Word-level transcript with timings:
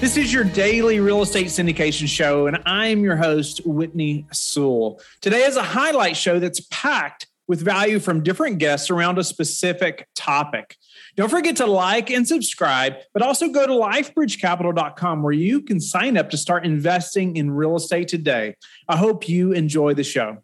This 0.00 0.16
is 0.18 0.32
your 0.32 0.44
daily 0.44 1.00
real 1.00 1.22
estate 1.22 1.46
syndication 1.46 2.06
show, 2.08 2.46
and 2.46 2.58
I'm 2.66 3.02
your 3.02 3.16
host, 3.16 3.64
Whitney 3.64 4.26
Sewell. 4.32 5.00
Today 5.22 5.44
is 5.44 5.56
a 5.56 5.62
highlight 5.62 6.16
show 6.16 6.38
that's 6.38 6.60
packed 6.70 7.26
with 7.46 7.62
value 7.62 7.98
from 7.98 8.22
different 8.22 8.58
guests 8.58 8.90
around 8.90 9.18
a 9.18 9.24
specific 9.24 10.06
topic. 10.14 10.76
Don't 11.16 11.30
forget 11.30 11.56
to 11.56 11.66
like 11.66 12.10
and 12.10 12.26
subscribe, 12.26 12.96
but 13.12 13.22
also 13.22 13.48
go 13.48 13.66
to 13.66 13.72
lifebridgecapital.com 13.72 15.22
where 15.22 15.32
you 15.32 15.62
can 15.62 15.80
sign 15.80 16.18
up 16.18 16.28
to 16.30 16.36
start 16.36 16.66
investing 16.66 17.36
in 17.36 17.50
real 17.50 17.76
estate 17.76 18.08
today. 18.08 18.56
I 18.88 18.96
hope 18.96 19.28
you 19.28 19.52
enjoy 19.52 19.94
the 19.94 20.04
show. 20.04 20.38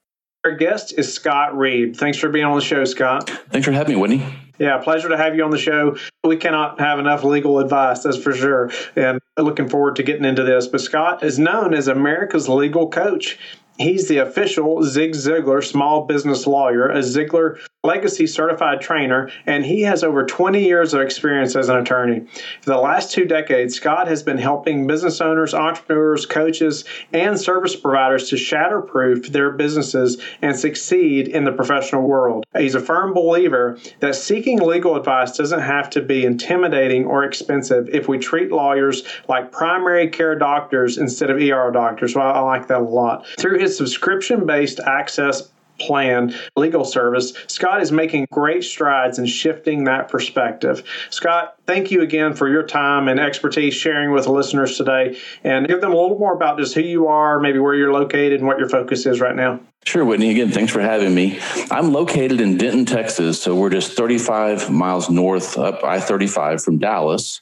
Our 0.45 0.55
guest 0.55 0.95
is 0.97 1.13
Scott 1.13 1.53
Reib. 1.53 1.97
Thanks 1.97 2.17
for 2.17 2.31
being 2.31 2.47
on 2.47 2.57
the 2.57 2.65
show, 2.65 2.85
Scott. 2.85 3.29
Thanks 3.51 3.67
for 3.67 3.73
having 3.73 3.97
me, 3.97 4.01
Whitney. 4.01 4.25
Yeah, 4.61 4.77
pleasure 4.77 5.09
to 5.09 5.17
have 5.17 5.35
you 5.35 5.43
on 5.43 5.51
the 5.51 5.59
show. 5.59 5.97
We 6.23 6.37
cannot 6.37 6.79
have 6.81 6.99
enough 6.99 7.25
legal 7.25 7.59
advice, 7.61 8.03
that's 8.03 8.19
for 8.19 8.35
sure. 8.35 8.71
And 8.95 9.19
looking 9.39 9.71
forward 9.71 9.97
to 9.97 10.03
getting 10.03 10.27
into 10.27 10.45
this. 10.45 10.67
But 10.67 10.83
Scott 10.83 11.25
is 11.25 11.39
known 11.39 11.73
as 11.73 11.89
America's 11.89 12.47
legal 12.47 12.91
coach. 12.91 13.39
He's 13.79 14.07
the 14.09 14.19
official 14.19 14.83
Zig 14.83 15.13
Ziglar 15.13 15.65
small 15.65 16.05
business 16.05 16.47
lawyer, 16.47 16.91
a 16.91 16.99
Ziglar 16.99 17.59
legacy 17.83 18.27
certified 18.27 18.79
trainer, 18.79 19.31
and 19.47 19.65
he 19.65 19.81
has 19.81 20.05
over 20.05 20.27
20 20.27 20.63
years 20.63 20.93
of 20.93 21.01
experience 21.01 21.57
as 21.57 21.71
an 21.71 21.79
attorney. 21.79 22.21
For 22.61 22.71
the 22.71 22.77
last 22.77 23.11
two 23.11 23.25
decades, 23.25 23.75
Scott 23.75 24.07
has 24.07 24.23
been 24.23 24.37
helping 24.37 24.87
business 24.87 25.19
owners, 25.23 25.55
entrepreneurs, 25.55 26.27
coaches, 26.27 26.85
and 27.15 27.41
service 27.41 27.75
providers 27.75 28.29
to 28.29 28.37
shatterproof 28.37 29.29
their 29.29 29.51
businesses 29.51 30.21
and 30.43 30.59
succeed 30.59 31.29
in 31.29 31.45
the 31.45 31.53
professional 31.53 32.03
world. 32.03 32.45
He's 32.55 32.75
a 32.75 32.81
firm 32.81 33.15
believer 33.15 33.79
that 34.01 34.15
seeking 34.15 34.59
legal 34.59 34.95
advice 34.97 35.35
doesn't 35.35 35.61
have 35.61 35.89
to 35.91 36.03
be 36.03 36.27
intimidating 36.27 37.07
or 37.07 37.25
expensive 37.25 37.89
if 37.89 38.09
we 38.09 38.19
treat 38.19 38.53
lawyers 38.53 39.05
like 39.27 39.53
primary 39.53 40.09
care 40.09 40.37
doctors 40.37 40.99
instead 40.99 41.31
of 41.31 41.39
ER 41.39 41.71
doctors. 41.73 42.15
Well, 42.15 42.31
I 42.31 42.41
like 42.41 42.69
that 42.69 42.83
a 42.83 42.85
lot. 42.85 43.27
Through 43.39 43.59
his 43.59 43.75
subscription 43.75 44.45
based 44.45 44.81
access 44.81 45.49
plan 45.81 46.35
legal 46.57 46.85
service, 46.85 47.33
Scott 47.47 47.83
is 47.83 47.91
making 47.91 48.27
great 48.31 48.63
strides 48.65 49.19
in 49.19 49.27
shifting 49.27 49.85
that 49.85 50.09
perspective. 50.09 50.83
Scott, 51.11 51.57
thank 51.67 51.91
you 51.91 52.03
again 52.03 52.35
for 52.35 52.49
your 52.49 52.63
time 52.63 53.09
and 53.09 53.19
expertise 53.19 53.75
sharing 53.75 54.13
with 54.13 54.25
the 54.25 54.33
listeners 54.33 54.77
today 54.77 55.19
and 55.43 55.67
give 55.67 55.81
them 55.81 55.93
a 55.93 55.97
little 55.97 56.19
more 56.19 56.35
about 56.35 56.59
just 56.59 56.75
who 56.75 56.83
you 56.83 57.09
are, 57.09 57.41
maybe 57.41 57.59
where 57.59 57.75
you're 57.75 57.93
located 57.93 58.41
and 58.41 58.47
what 58.47 58.59
your 58.59 58.69
focus 58.69 59.07
is 59.07 59.21
right 59.21 59.37
now. 59.37 59.61
Sure, 59.85 60.05
Whitney. 60.05 60.31
Again, 60.31 60.51
thanks 60.51 60.73
for 60.73 60.81
having 60.81 61.15
me. 61.15 61.41
I'm 61.71 61.93
located 61.93 62.41
in 62.41 62.59
Denton, 62.59 62.85
Texas, 62.85 63.43
so 63.43 63.57
we're 63.57 63.71
just 63.71 63.93
35 63.93 64.71
miles 64.71 65.09
north 65.09 65.57
up 65.57 65.83
I 65.83 66.01
35 66.01 66.63
from 66.63 66.79
Dallas. 66.79 67.41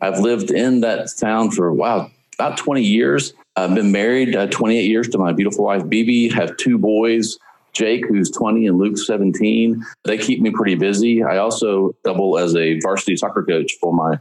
I've 0.00 0.20
lived 0.20 0.50
in 0.50 0.80
that 0.82 1.08
town 1.18 1.50
for, 1.50 1.72
wow, 1.72 2.10
about 2.34 2.56
20 2.56 2.82
years. 2.82 3.34
I've 3.56 3.74
been 3.74 3.92
married 3.92 4.34
uh, 4.34 4.46
28 4.46 4.82
years 4.84 5.08
to 5.08 5.18
my 5.18 5.32
beautiful 5.32 5.64
wife, 5.64 5.88
Bibi, 5.88 6.28
have 6.28 6.56
two 6.56 6.78
boys. 6.78 7.38
Jake, 7.72 8.06
who's 8.06 8.30
20, 8.30 8.66
and 8.66 8.78
Luke, 8.78 8.98
17. 8.98 9.84
They 10.04 10.18
keep 10.18 10.40
me 10.40 10.50
pretty 10.50 10.74
busy. 10.74 11.22
I 11.22 11.38
also 11.38 11.94
double 12.04 12.38
as 12.38 12.54
a 12.56 12.78
varsity 12.80 13.16
soccer 13.16 13.42
coach 13.42 13.72
for 13.80 13.92
my 13.92 14.18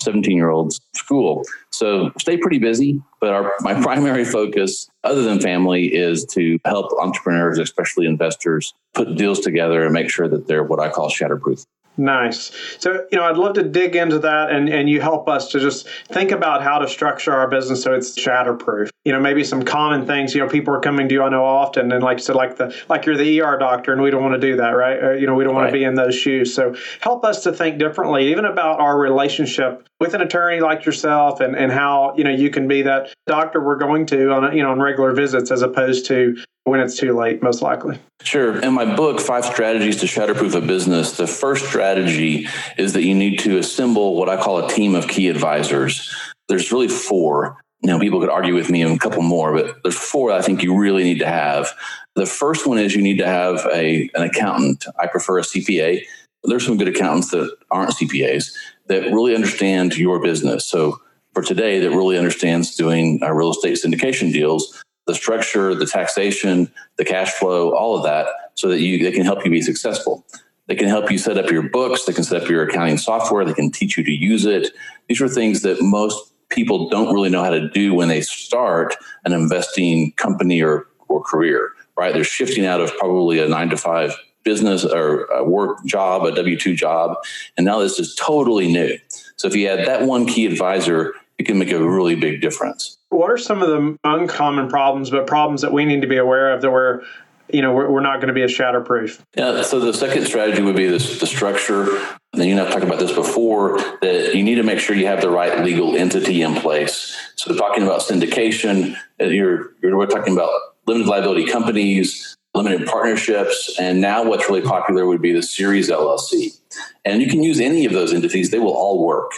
17 0.00 0.36
year 0.36 0.50
old's 0.50 0.80
school. 0.94 1.42
So 1.70 2.12
stay 2.18 2.36
pretty 2.36 2.58
busy, 2.58 3.02
but 3.20 3.32
our, 3.32 3.52
my 3.60 3.74
primary 3.82 4.24
focus, 4.24 4.88
other 5.04 5.22
than 5.22 5.40
family, 5.40 5.94
is 5.94 6.24
to 6.32 6.58
help 6.64 6.92
entrepreneurs, 7.00 7.58
especially 7.58 8.06
investors, 8.06 8.74
put 8.94 9.16
deals 9.16 9.40
together 9.40 9.84
and 9.84 9.92
make 9.92 10.10
sure 10.10 10.28
that 10.28 10.46
they're 10.46 10.64
what 10.64 10.80
I 10.80 10.90
call 10.90 11.10
shatterproof. 11.10 11.64
Nice. 11.96 12.52
So, 12.78 13.06
you 13.10 13.18
know, 13.18 13.24
I'd 13.24 13.38
love 13.38 13.54
to 13.54 13.62
dig 13.62 13.96
into 13.96 14.18
that 14.18 14.50
and, 14.50 14.68
and 14.68 14.88
you 14.88 15.00
help 15.00 15.28
us 15.28 15.50
to 15.52 15.60
just 15.60 15.88
think 16.08 16.30
about 16.30 16.62
how 16.62 16.78
to 16.78 16.88
structure 16.88 17.32
our 17.32 17.48
business 17.48 17.82
so 17.82 17.94
it's 17.94 18.16
shatterproof. 18.16 18.90
You 19.04 19.12
know, 19.12 19.20
maybe 19.20 19.44
some 19.44 19.62
common 19.62 20.06
things, 20.06 20.34
you 20.34 20.40
know, 20.40 20.48
people 20.48 20.74
are 20.74 20.80
coming 20.80 21.08
to 21.08 21.14
you, 21.14 21.22
I 21.22 21.28
know 21.28 21.44
often, 21.44 21.92
and 21.92 22.02
like 22.02 22.18
you 22.18 22.24
said, 22.24 22.36
like 22.36 22.56
the 22.56 22.74
like 22.88 23.06
you're 23.06 23.16
the 23.16 23.40
ER 23.40 23.56
doctor 23.58 23.92
and 23.92 24.02
we 24.02 24.10
don't 24.10 24.22
want 24.22 24.34
to 24.34 24.40
do 24.40 24.56
that, 24.56 24.70
right? 24.70 25.02
Or, 25.02 25.16
you 25.16 25.26
know, 25.26 25.34
we 25.34 25.44
don't 25.44 25.54
want 25.54 25.64
right. 25.64 25.70
to 25.70 25.78
be 25.78 25.84
in 25.84 25.94
those 25.94 26.14
shoes. 26.14 26.54
So 26.54 26.74
help 27.00 27.24
us 27.24 27.42
to 27.44 27.52
think 27.52 27.78
differently, 27.78 28.30
even 28.30 28.44
about 28.44 28.80
our 28.80 28.98
relationship 28.98 29.88
with 30.00 30.14
an 30.14 30.20
attorney 30.20 30.60
like 30.60 30.84
yourself 30.84 31.40
and, 31.40 31.56
and 31.56 31.72
how, 31.72 32.14
you 32.16 32.24
know, 32.24 32.30
you 32.30 32.50
can 32.50 32.68
be 32.68 32.82
that 32.82 33.12
doctor 33.26 33.60
we're 33.60 33.76
going 33.78 34.06
to 34.06 34.30
on, 34.32 34.56
you 34.56 34.62
know, 34.62 34.70
on 34.70 34.80
regular 34.80 35.12
visits 35.12 35.50
as 35.50 35.62
opposed 35.62 36.06
to 36.06 36.36
when 36.64 36.80
it's 36.80 36.96
too 36.96 37.16
late, 37.16 37.42
most 37.42 37.62
likely. 37.62 37.98
Sure. 38.22 38.60
In 38.60 38.74
my 38.74 38.96
book, 38.96 39.20
Five 39.20 39.44
Strategies 39.44 39.96
to 40.00 40.06
Shatterproof 40.06 40.54
a 40.54 40.60
Business, 40.60 41.16
the 41.16 41.26
first 41.26 41.66
strategy 41.66 42.48
is 42.76 42.92
that 42.92 43.04
you 43.04 43.14
need 43.14 43.38
to 43.40 43.58
assemble 43.58 44.16
what 44.16 44.28
I 44.28 44.36
call 44.36 44.64
a 44.64 44.68
team 44.68 44.94
of 44.94 45.08
key 45.08 45.28
advisors. 45.28 46.14
There's 46.48 46.72
really 46.72 46.88
four. 46.88 47.58
Now, 47.82 47.98
people 47.98 48.20
could 48.20 48.30
argue 48.30 48.54
with 48.54 48.68
me 48.68 48.82
and 48.82 48.96
a 48.96 48.98
couple 48.98 49.22
more, 49.22 49.54
but 49.54 49.76
there's 49.82 49.96
four 49.96 50.32
I 50.32 50.42
think 50.42 50.62
you 50.62 50.76
really 50.76 51.04
need 51.04 51.20
to 51.20 51.26
have. 51.26 51.72
The 52.16 52.26
first 52.26 52.66
one 52.66 52.78
is 52.78 52.96
you 52.96 53.02
need 53.02 53.18
to 53.18 53.26
have 53.26 53.64
a, 53.72 54.10
an 54.14 54.22
accountant. 54.22 54.86
I 54.98 55.06
prefer 55.06 55.38
a 55.38 55.42
CPA. 55.42 56.02
There's 56.44 56.66
some 56.66 56.78
good 56.78 56.88
accountants 56.88 57.30
that 57.30 57.54
aren't 57.70 57.92
CPAs 57.92 58.52
that 58.88 59.04
really 59.04 59.34
understand 59.34 59.96
your 59.96 60.20
business. 60.20 60.66
So, 60.66 61.00
for 61.34 61.42
today, 61.42 61.80
that 61.80 61.90
really 61.90 62.16
understands 62.16 62.74
doing 62.74 63.20
uh, 63.22 63.30
real 63.32 63.50
estate 63.50 63.78
syndication 63.82 64.32
deals 64.32 64.82
the 65.06 65.14
structure, 65.14 65.74
the 65.74 65.86
taxation, 65.86 66.70
the 66.96 67.04
cash 67.04 67.32
flow, 67.32 67.72
all 67.74 67.96
of 67.96 68.02
that, 68.02 68.26
so 68.54 68.68
that 68.68 68.80
you 68.80 69.02
they 69.02 69.12
can 69.12 69.24
help 69.24 69.44
you 69.44 69.50
be 69.50 69.62
successful. 69.62 70.26
They 70.66 70.74
can 70.74 70.88
help 70.88 71.10
you 71.10 71.18
set 71.18 71.38
up 71.38 71.50
your 71.50 71.62
books. 71.62 72.04
They 72.04 72.12
can 72.12 72.24
set 72.24 72.42
up 72.42 72.48
your 72.48 72.64
accounting 72.64 72.98
software. 72.98 73.44
They 73.44 73.54
can 73.54 73.70
teach 73.70 73.96
you 73.96 74.04
to 74.04 74.10
use 74.10 74.44
it. 74.44 74.72
These 75.08 75.22
are 75.22 75.28
things 75.28 75.62
that 75.62 75.80
most 75.80 76.32
people 76.48 76.88
don't 76.88 77.14
really 77.14 77.30
know 77.30 77.42
how 77.42 77.50
to 77.50 77.68
do 77.68 77.94
when 77.94 78.08
they 78.08 78.20
start 78.20 78.96
an 79.24 79.32
investing 79.32 80.12
company 80.12 80.62
or, 80.62 80.88
or 81.08 81.22
career, 81.22 81.70
right? 81.96 82.12
They're 82.12 82.24
shifting 82.24 82.66
out 82.66 82.80
of 82.80 82.96
probably 82.98 83.38
a 83.38 83.48
nine 83.48 83.70
to 83.70 83.76
five 83.76 84.16
business 84.46 84.82
or 84.84 85.24
a 85.24 85.44
work 85.44 85.84
job, 85.84 86.24
a 86.24 86.34
W 86.34 86.58
2 86.58 86.74
job. 86.74 87.18
And 87.58 87.66
now 87.66 87.80
this 87.80 87.98
is 87.98 88.14
totally 88.14 88.72
new. 88.72 88.96
So 89.36 89.46
if 89.48 89.54
you 89.54 89.68
had 89.68 89.80
that 89.80 90.02
one 90.02 90.24
key 90.24 90.46
advisor, 90.46 91.12
it 91.36 91.44
can 91.44 91.58
make 91.58 91.70
a 91.70 91.86
really 91.86 92.14
big 92.14 92.40
difference 92.40 92.96
what 93.10 93.30
are 93.30 93.38
some 93.38 93.62
of 93.62 93.68
the 93.68 93.98
uncommon 94.04 94.68
problems, 94.68 95.10
but 95.10 95.26
problems 95.26 95.62
that 95.62 95.72
we 95.72 95.84
need 95.84 96.02
to 96.02 96.08
be 96.08 96.16
aware 96.16 96.52
of 96.52 96.62
that 96.62 96.70
we're 96.70 97.02
you 97.48 97.62
know 97.62 97.72
we're, 97.72 97.90
we're 97.90 98.00
not 98.00 98.16
going 98.16 98.28
to 98.28 98.34
be 98.34 98.42
as 98.42 98.50
shatterproof 98.50 99.20
yeah 99.36 99.62
so 99.62 99.78
the 99.78 99.94
second 99.94 100.26
strategy 100.26 100.62
would 100.62 100.76
be 100.76 100.88
this, 100.88 101.20
the 101.20 101.26
structure 101.26 101.96
and 102.32 102.44
you 102.44 102.54
know 102.54 102.64
i've 102.64 102.72
talked 102.72 102.84
about 102.84 102.98
this 102.98 103.12
before 103.12 103.78
that 104.00 104.34
you 104.34 104.42
need 104.42 104.56
to 104.56 104.62
make 104.62 104.80
sure 104.80 104.96
you 104.96 105.06
have 105.06 105.20
the 105.20 105.30
right 105.30 105.64
legal 105.64 105.96
entity 105.96 106.42
in 106.42 106.54
place 106.56 107.16
so 107.36 107.54
talking 107.54 107.84
about 107.84 108.00
syndication 108.00 108.96
uh, 109.20 109.24
you're, 109.26 109.70
you're 109.80 109.96
we're 109.96 110.06
talking 110.06 110.32
about 110.32 110.50
limited 110.86 111.08
liability 111.08 111.46
companies 111.46 112.35
limited 112.56 112.86
partnerships 112.86 113.76
and 113.78 114.00
now 114.00 114.24
what's 114.24 114.48
really 114.48 114.62
popular 114.62 115.06
would 115.06 115.22
be 115.22 115.32
the 115.32 115.42
series 115.42 115.90
llc 115.90 116.58
and 117.04 117.20
you 117.20 117.28
can 117.28 117.42
use 117.42 117.60
any 117.60 117.84
of 117.84 117.92
those 117.92 118.12
entities 118.12 118.50
they 118.50 118.58
will 118.58 118.72
all 118.72 119.04
work 119.04 119.32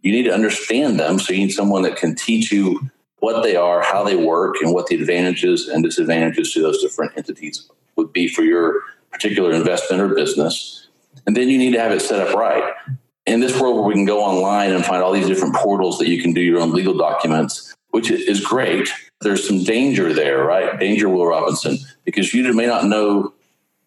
you 0.00 0.12
need 0.12 0.24
to 0.24 0.34
understand 0.34 1.00
them 1.00 1.18
so 1.18 1.32
you 1.32 1.40
need 1.40 1.50
someone 1.50 1.82
that 1.82 1.96
can 1.96 2.14
teach 2.14 2.52
you 2.52 2.90
what 3.24 3.42
they 3.42 3.56
are, 3.56 3.82
how 3.82 4.04
they 4.04 4.16
work, 4.16 4.56
and 4.60 4.74
what 4.74 4.86
the 4.86 4.94
advantages 4.94 5.66
and 5.66 5.82
disadvantages 5.82 6.52
to 6.52 6.60
those 6.60 6.82
different 6.82 7.12
entities 7.16 7.68
would 7.96 8.12
be 8.12 8.28
for 8.28 8.42
your 8.42 8.82
particular 9.10 9.52
investment 9.52 10.02
or 10.02 10.14
business. 10.14 10.88
And 11.26 11.34
then 11.34 11.48
you 11.48 11.56
need 11.56 11.72
to 11.72 11.80
have 11.80 11.90
it 11.90 12.02
set 12.02 12.20
up 12.20 12.34
right. 12.34 12.74
In 13.24 13.40
this 13.40 13.58
world 13.58 13.76
where 13.76 13.84
we 13.84 13.94
can 13.94 14.04
go 14.04 14.22
online 14.22 14.72
and 14.72 14.84
find 14.84 15.02
all 15.02 15.12
these 15.12 15.26
different 15.26 15.54
portals 15.54 15.98
that 15.98 16.08
you 16.08 16.20
can 16.20 16.34
do 16.34 16.42
your 16.42 16.60
own 16.60 16.72
legal 16.72 16.98
documents, 16.98 17.74
which 17.90 18.10
is 18.10 18.44
great, 18.44 18.90
there's 19.24 19.46
some 19.46 19.64
danger 19.64 20.12
there, 20.12 20.44
right? 20.44 20.78
Danger, 20.78 21.08
Will 21.08 21.26
Robinson, 21.26 21.78
because 22.04 22.32
you 22.32 22.52
may 22.52 22.66
not 22.66 22.84
know 22.84 23.34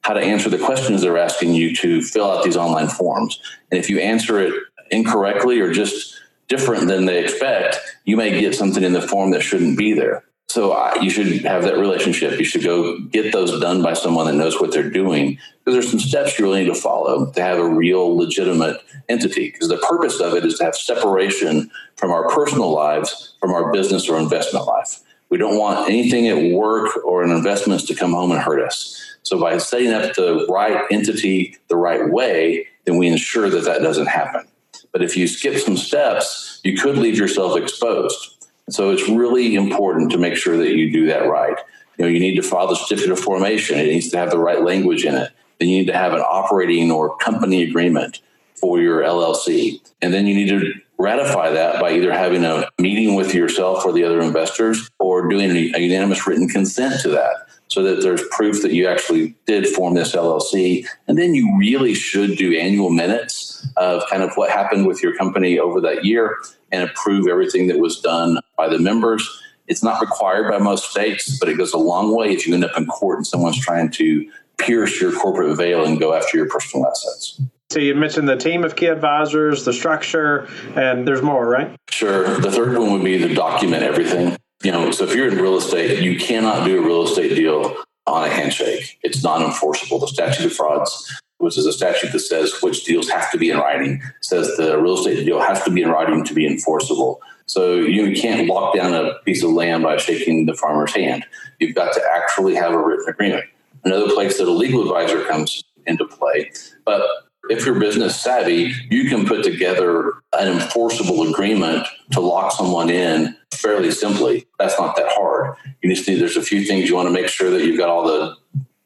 how 0.01 0.13
to 0.13 0.21
answer 0.21 0.49
the 0.49 0.57
questions 0.57 1.01
they're 1.01 1.17
asking 1.17 1.53
you 1.53 1.75
to 1.75 2.01
fill 2.01 2.29
out 2.29 2.43
these 2.43 2.57
online 2.57 2.87
forms. 2.87 3.39
And 3.71 3.79
if 3.79 3.89
you 3.89 3.99
answer 3.99 4.39
it 4.39 4.53
incorrectly 4.91 5.59
or 5.59 5.71
just 5.71 6.15
different 6.47 6.87
than 6.87 7.05
they 7.05 7.23
expect, 7.23 7.79
you 8.05 8.17
may 8.17 8.39
get 8.39 8.55
something 8.55 8.83
in 8.83 8.93
the 8.93 9.01
form 9.01 9.31
that 9.31 9.41
shouldn't 9.41 9.77
be 9.77 9.93
there. 9.93 10.23
So 10.49 10.71
uh, 10.71 10.97
you 11.01 11.09
should 11.09 11.43
have 11.43 11.63
that 11.63 11.77
relationship. 11.77 12.39
You 12.39 12.45
should 12.45 12.63
go 12.63 12.99
get 12.99 13.33
those 13.33 13.59
done 13.59 13.81
by 13.81 13.93
someone 13.93 14.27
that 14.27 14.33
knows 14.33 14.61
what 14.61 14.71
they're 14.71 14.89
doing. 14.89 15.37
Because 15.59 15.75
there's 15.75 15.91
some 15.91 15.99
steps 15.99 16.39
you 16.39 16.45
really 16.45 16.63
need 16.63 16.73
to 16.73 16.79
follow 16.79 17.29
to 17.31 17.41
have 17.41 17.59
a 17.59 17.67
real 17.67 18.15
legitimate 18.15 18.77
entity. 19.09 19.51
Because 19.51 19.67
the 19.67 19.77
purpose 19.77 20.21
of 20.21 20.33
it 20.35 20.45
is 20.45 20.57
to 20.59 20.63
have 20.63 20.75
separation 20.75 21.69
from 21.97 22.11
our 22.11 22.29
personal 22.29 22.71
lives, 22.71 23.35
from 23.41 23.51
our 23.51 23.73
business 23.73 24.07
or 24.07 24.17
investment 24.17 24.65
life. 24.65 25.01
We 25.29 25.37
don't 25.37 25.57
want 25.57 25.89
anything 25.89 26.27
at 26.27 26.53
work 26.53 27.03
or 27.05 27.23
in 27.23 27.31
investments 27.31 27.85
to 27.85 27.95
come 27.95 28.13
home 28.13 28.31
and 28.31 28.39
hurt 28.39 28.61
us. 28.61 29.03
So 29.23 29.39
by 29.39 29.57
setting 29.57 29.91
up 29.91 30.15
the 30.15 30.45
right 30.49 30.85
entity 30.89 31.57
the 31.67 31.75
right 31.75 32.09
way, 32.09 32.67
then 32.85 32.97
we 32.97 33.07
ensure 33.07 33.49
that 33.49 33.65
that 33.65 33.81
doesn't 33.81 34.07
happen. 34.07 34.47
But 34.93 35.03
if 35.03 35.17
you 35.17 35.27
skip 35.27 35.57
some 35.57 35.75
steps, 35.75 36.61
you 36.63 36.77
could 36.77 36.97
leave 36.97 37.17
yourself 37.17 37.57
exposed. 37.57 38.47
So 38.69 38.91
it's 38.91 39.07
really 39.09 39.55
important 39.55 40.11
to 40.11 40.17
make 40.17 40.35
sure 40.35 40.57
that 40.57 40.71
you 40.75 40.91
do 40.91 41.07
that 41.07 41.27
right. 41.27 41.57
You 41.97 42.05
know, 42.05 42.11
you 42.11 42.19
need 42.19 42.35
to 42.35 42.41
file 42.41 42.67
the 42.67 42.75
certificate 42.75 43.11
of 43.11 43.19
formation. 43.19 43.77
It 43.77 43.87
needs 43.87 44.09
to 44.09 44.17
have 44.17 44.31
the 44.31 44.39
right 44.39 44.63
language 44.63 45.03
in 45.03 45.15
it. 45.15 45.31
Then 45.59 45.69
you 45.69 45.79
need 45.79 45.87
to 45.87 45.97
have 45.97 46.13
an 46.13 46.21
operating 46.21 46.91
or 46.91 47.17
company 47.17 47.63
agreement 47.63 48.21
for 48.55 48.79
your 48.79 49.01
LLC. 49.01 49.81
And 50.01 50.13
then 50.13 50.27
you 50.27 50.35
need 50.35 50.49
to 50.49 50.73
ratify 50.97 51.51
that 51.51 51.79
by 51.79 51.93
either 51.93 52.11
having 52.11 52.43
a 52.43 52.69
meeting 52.79 53.15
with 53.15 53.33
yourself 53.33 53.85
or 53.85 53.93
the 53.93 54.03
other 54.03 54.19
investors 54.21 54.89
or 55.17 55.27
doing 55.27 55.51
a 55.51 55.79
unanimous 55.79 56.25
written 56.27 56.47
consent 56.47 57.01
to 57.01 57.09
that 57.09 57.47
so 57.69 57.83
that 57.83 58.01
there's 58.01 58.23
proof 58.31 58.61
that 58.61 58.73
you 58.73 58.87
actually 58.87 59.35
did 59.45 59.67
form 59.67 59.93
this 59.93 60.15
LLC. 60.15 60.85
And 61.07 61.17
then 61.17 61.35
you 61.35 61.57
really 61.57 61.93
should 61.93 62.37
do 62.37 62.57
annual 62.57 62.89
minutes 62.89 63.67
of 63.75 64.03
kind 64.09 64.23
of 64.23 64.31
what 64.35 64.49
happened 64.49 64.87
with 64.87 65.03
your 65.03 65.15
company 65.15 65.59
over 65.59 65.81
that 65.81 66.05
year 66.05 66.37
and 66.71 66.89
approve 66.89 67.27
everything 67.27 67.67
that 67.67 67.79
was 67.79 67.99
done 67.99 68.39
by 68.55 68.69
the 68.69 68.79
members. 68.79 69.27
It's 69.67 69.83
not 69.83 69.99
required 69.99 70.49
by 70.49 70.59
most 70.59 70.91
states, 70.91 71.37
but 71.39 71.49
it 71.49 71.57
goes 71.57 71.73
a 71.73 71.77
long 71.77 72.15
way 72.15 72.31
if 72.31 72.47
you 72.47 72.53
end 72.53 72.63
up 72.63 72.77
in 72.77 72.85
court 72.85 73.17
and 73.17 73.27
someone's 73.27 73.59
trying 73.59 73.91
to 73.91 74.31
pierce 74.57 75.01
your 75.01 75.11
corporate 75.11 75.57
veil 75.57 75.85
and 75.85 75.99
go 75.99 76.13
after 76.13 76.37
your 76.37 76.47
personal 76.47 76.87
assets. 76.87 77.41
So 77.69 77.79
you 77.79 77.93
mentioned 77.95 78.29
the 78.29 78.37
team 78.37 78.63
of 78.63 78.77
key 78.77 78.85
advisors, 78.85 79.65
the 79.65 79.73
structure, 79.73 80.47
and 80.75 81.05
there's 81.05 81.21
more, 81.21 81.45
right? 81.45 81.75
Sure. 81.89 82.39
The 82.39 82.49
third 82.49 82.77
one 82.77 82.93
would 82.93 83.03
be 83.03 83.17
to 83.17 83.33
document 83.33 83.83
everything. 83.83 84.37
You 84.63 84.71
know, 84.71 84.91
so 84.91 85.03
if 85.03 85.15
you're 85.15 85.27
in 85.27 85.37
real 85.37 85.57
estate, 85.57 86.01
you 86.01 86.19
cannot 86.19 86.65
do 86.65 86.79
a 86.79 86.85
real 86.85 87.03
estate 87.03 87.35
deal 87.35 87.75
on 88.07 88.23
a 88.23 88.29
handshake. 88.29 88.97
It's 89.03 89.23
non-enforceable. 89.23 89.99
The 89.99 90.07
statute 90.07 90.45
of 90.45 90.53
frauds, 90.53 91.21
which 91.37 91.57
is 91.57 91.65
a 91.65 91.73
statute 91.73 92.11
that 92.11 92.19
says 92.19 92.61
which 92.61 92.83
deals 92.83 93.09
have 93.09 93.31
to 93.31 93.37
be 93.37 93.51
in 93.51 93.57
writing, 93.57 94.01
says 94.21 94.57
the 94.57 94.79
real 94.81 94.95
estate 94.95 95.25
deal 95.25 95.39
has 95.39 95.63
to 95.63 95.69
be 95.69 95.83
in 95.83 95.89
writing 95.89 96.23
to 96.23 96.33
be 96.33 96.47
enforceable. 96.47 97.21
So 97.45 97.75
you 97.75 98.19
can't 98.19 98.47
lock 98.47 98.75
down 98.75 98.93
a 98.93 99.13
piece 99.25 99.43
of 99.43 99.51
land 99.51 99.83
by 99.83 99.97
shaking 99.97 100.47
the 100.47 100.53
farmer's 100.53 100.93
hand. 100.93 101.25
You've 101.59 101.75
got 101.75 101.93
to 101.93 102.01
actually 102.15 102.55
have 102.55 102.73
a 102.73 102.77
written 102.77 103.07
agreement. 103.07 103.45
Another 103.83 104.11
place 104.13 104.37
that 104.39 104.47
a 104.47 104.51
legal 104.51 104.81
advisor 104.81 105.23
comes 105.25 105.63
into 105.85 106.05
play. 106.05 106.51
But 106.83 107.03
if 107.49 107.65
you're 107.65 107.79
business 107.79 108.19
savvy, 108.19 108.73
you 108.89 109.09
can 109.09 109.25
put 109.25 109.43
together 109.43 110.13
an 110.33 110.47
enforceable 110.59 111.27
agreement 111.29 111.87
to 112.11 112.19
lock 112.19 112.51
someone 112.51 112.89
in 112.89 113.35
fairly 113.51 113.91
simply. 113.91 114.47
That's 114.59 114.77
not 114.79 114.95
that 114.95 115.07
hard. 115.09 115.55
You 115.81 115.93
just 115.93 116.07
need, 116.07 116.19
there's 116.19 116.37
a 116.37 116.41
few 116.41 116.65
things 116.65 116.89
you 116.89 116.95
want 116.95 117.07
to 117.07 117.13
make 117.13 117.27
sure 117.27 117.49
that 117.51 117.63
you've 117.63 117.77
got 117.77 117.89
all 117.89 118.05
the 118.05 118.35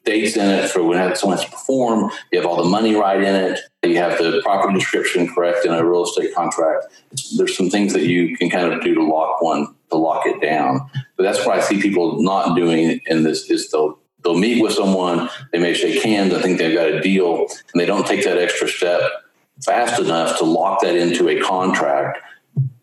dates 0.04 0.36
in 0.36 0.48
it 0.50 0.68
for 0.68 0.82
when 0.82 1.14
someone 1.14 1.38
has 1.38 1.46
to 1.46 1.52
perform. 1.52 2.10
You 2.32 2.40
have 2.40 2.48
all 2.48 2.62
the 2.62 2.68
money 2.68 2.94
right 2.94 3.22
in 3.22 3.34
it. 3.34 3.60
You 3.82 3.96
have 3.98 4.18
the 4.18 4.40
property 4.42 4.74
description 4.74 5.32
correct 5.32 5.64
in 5.64 5.72
a 5.72 5.84
real 5.84 6.04
estate 6.04 6.34
contract. 6.34 6.86
There's 7.36 7.56
some 7.56 7.70
things 7.70 7.92
that 7.92 8.02
you 8.02 8.36
can 8.36 8.50
kind 8.50 8.72
of 8.72 8.82
do 8.82 8.94
to 8.94 9.04
lock 9.04 9.40
one, 9.42 9.74
to 9.90 9.96
lock 9.96 10.26
it 10.26 10.40
down. 10.40 10.80
But 11.16 11.24
that's 11.24 11.44
what 11.46 11.58
I 11.58 11.62
see 11.62 11.80
people 11.80 12.22
not 12.22 12.56
doing 12.56 13.00
in 13.06 13.22
this 13.22 13.50
is 13.50 13.70
they'll 13.70 13.98
they'll 14.22 14.38
meet 14.38 14.62
with 14.62 14.72
someone, 14.72 15.28
they 15.52 15.58
may 15.58 15.74
shake 15.74 16.02
hands, 16.02 16.34
I 16.34 16.40
think 16.40 16.58
they've 16.58 16.74
got 16.74 16.88
a 16.88 17.00
deal, 17.00 17.46
and 17.72 17.80
they 17.80 17.86
don't 17.86 18.06
take 18.06 18.24
that 18.24 18.38
extra 18.38 18.68
step 18.68 19.02
fast 19.64 20.00
enough 20.00 20.38
to 20.38 20.44
lock 20.44 20.80
that 20.82 20.96
into 20.96 21.28
a 21.28 21.40
contract 21.40 22.18